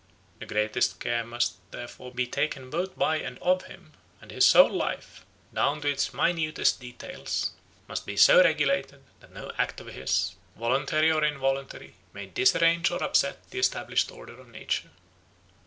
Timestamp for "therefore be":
1.69-2.25